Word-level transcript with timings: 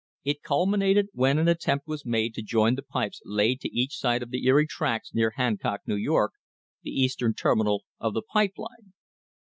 It 0.23 0.41
culminated 0.41 1.09
when 1.13 1.37
an 1.37 1.47
attempt 1.47 1.85
was 1.87 2.07
made 2.07 2.33
to 2.33 2.41
join 2.41 2.73
the 2.73 2.81
pipes 2.81 3.21
laid 3.23 3.61
to 3.61 3.69
each 3.71 3.95
side 3.99 4.23
of 4.23 4.31
the 4.31 4.47
Erie 4.47 4.65
tracks 4.65 5.13
near 5.13 5.29
Hancock, 5.35 5.81
New 5.85 5.93
York, 5.93 6.33
the 6.81 6.89
Eastern 6.89 7.35
ter 7.35 7.53
minal 7.53 7.81
of 7.99 8.15
the 8.15 8.23
pipe 8.23 8.53
line. 8.57 8.93